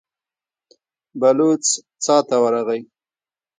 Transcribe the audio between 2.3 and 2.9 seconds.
ورغی.